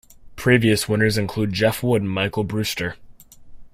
Previous 0.35 0.89
winners 0.89 1.15
include 1.15 1.53
Geoff 1.53 1.83
Wood 1.83 2.01
and 2.01 2.09
Michael 2.09 2.43
Brewster. 2.43 2.95